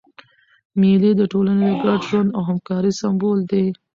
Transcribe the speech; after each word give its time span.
مېلې 0.79 1.11
د 1.17 1.21
ټولني 1.31 1.69
د 1.73 1.79
ګډ 1.85 1.99
ژوند 2.09 2.29
او 2.37 2.41
همکارۍ 2.49 2.91
سېمبول 2.99 3.39
دي. 3.51 3.65